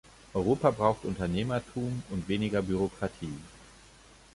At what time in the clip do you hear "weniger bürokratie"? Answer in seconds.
2.27-3.37